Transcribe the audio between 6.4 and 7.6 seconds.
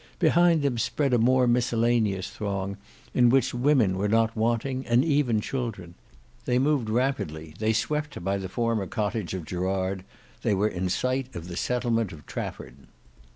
They moved rapidly;